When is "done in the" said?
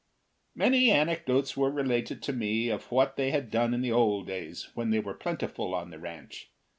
3.51-3.91